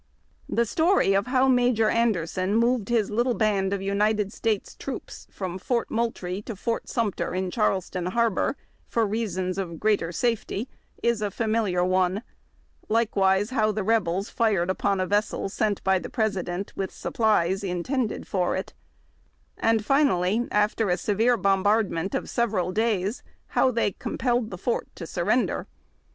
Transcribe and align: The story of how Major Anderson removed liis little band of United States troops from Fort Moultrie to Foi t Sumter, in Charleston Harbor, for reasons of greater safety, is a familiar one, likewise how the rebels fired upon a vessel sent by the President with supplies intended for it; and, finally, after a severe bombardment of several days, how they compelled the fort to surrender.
The 0.49 0.65
story 0.65 1.13
of 1.13 1.27
how 1.27 1.47
Major 1.47 1.87
Anderson 1.87 2.53
removed 2.53 2.87
liis 2.87 3.11
little 3.11 3.35
band 3.35 3.71
of 3.71 3.83
United 3.83 4.33
States 4.33 4.75
troops 4.75 5.27
from 5.29 5.59
Fort 5.59 5.91
Moultrie 5.91 6.41
to 6.41 6.55
Foi 6.55 6.79
t 6.79 6.85
Sumter, 6.87 7.35
in 7.35 7.51
Charleston 7.51 8.07
Harbor, 8.07 8.55
for 8.87 9.05
reasons 9.05 9.59
of 9.59 9.79
greater 9.79 10.11
safety, 10.11 10.67
is 11.03 11.21
a 11.21 11.29
familiar 11.29 11.85
one, 11.85 12.23
likewise 12.89 13.51
how 13.51 13.71
the 13.71 13.83
rebels 13.83 14.31
fired 14.31 14.71
upon 14.71 14.99
a 14.99 15.05
vessel 15.05 15.49
sent 15.49 15.83
by 15.83 15.99
the 15.99 16.09
President 16.09 16.73
with 16.75 16.89
supplies 16.91 17.63
intended 17.63 18.25
for 18.27 18.55
it; 18.55 18.73
and, 19.55 19.85
finally, 19.85 20.47
after 20.49 20.89
a 20.89 20.97
severe 20.97 21.37
bombardment 21.37 22.15
of 22.15 22.27
several 22.27 22.71
days, 22.71 23.21
how 23.49 23.69
they 23.69 23.91
compelled 23.91 24.49
the 24.49 24.57
fort 24.57 24.87
to 24.95 25.05
surrender. 25.05 25.67